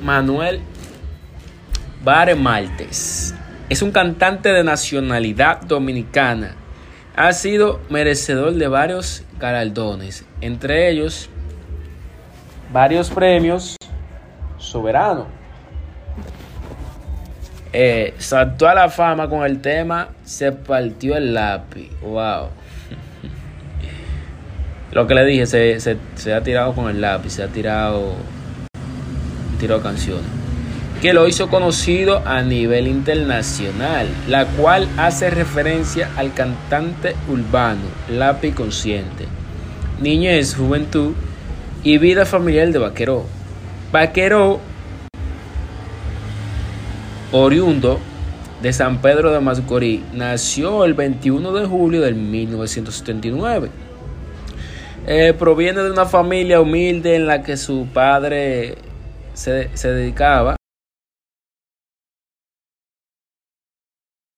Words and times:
Manuel 0.00 0.60
Bare 2.02 2.34
Maltes. 2.34 3.34
Es 3.68 3.82
un 3.82 3.92
cantante 3.92 4.50
de 4.50 4.64
nacionalidad 4.64 5.60
dominicana. 5.62 6.56
Ha 7.14 7.32
sido 7.32 7.80
merecedor 7.90 8.54
de 8.54 8.68
varios 8.68 9.24
galardones, 9.38 10.24
entre 10.40 10.90
ellos 10.90 11.28
varios 12.72 13.10
premios 13.10 13.76
soberanos. 14.58 15.26
Eh, 17.72 18.14
saltó 18.18 18.68
a 18.68 18.74
la 18.74 18.88
fama 18.88 19.28
con 19.28 19.44
el 19.44 19.60
tema 19.60 20.08
Se 20.24 20.50
partió 20.50 21.16
el 21.16 21.34
lápiz. 21.34 21.88
Wow. 22.00 22.48
Lo 24.92 25.06
que 25.06 25.14
le 25.14 25.24
dije, 25.24 25.46
se, 25.46 25.78
se, 25.78 25.96
se 26.16 26.34
ha 26.34 26.42
tirado 26.42 26.74
con 26.74 26.90
el 26.90 27.00
lápiz, 27.00 27.34
se 27.34 27.44
ha 27.44 27.48
tirado, 27.48 28.14
tirado 29.60 29.82
canciones. 29.82 30.24
Que 31.00 31.12
lo 31.12 31.28
hizo 31.28 31.48
conocido 31.48 32.22
a 32.26 32.42
nivel 32.42 32.88
internacional, 32.88 34.08
la 34.26 34.46
cual 34.46 34.88
hace 34.96 35.30
referencia 35.30 36.10
al 36.16 36.34
cantante 36.34 37.14
urbano 37.28 37.82
Lápiz 38.08 38.54
Consciente. 38.54 39.26
Niñez, 40.00 40.56
juventud 40.56 41.12
y 41.82 41.98
vida 41.98 42.26
familiar 42.26 42.70
de 42.70 42.78
Vaquero. 42.78 43.24
Vaquero, 43.92 44.60
oriundo 47.32 47.98
de 48.62 48.72
San 48.72 49.00
Pedro 49.00 49.32
de 49.32 49.40
Macorís, 49.40 50.00
nació 50.12 50.84
el 50.84 50.94
21 50.94 51.52
de 51.52 51.66
julio 51.66 52.02
de 52.02 52.12
1979. 52.12 53.70
Eh, 55.06 55.34
proviene 55.38 55.82
de 55.82 55.90
una 55.90 56.04
familia 56.04 56.60
humilde 56.60 57.16
en 57.16 57.26
la 57.26 57.42
que 57.42 57.56
su 57.56 57.86
padre 57.92 58.76
se, 59.34 59.70
se 59.74 59.88
dedicaba 59.88 60.56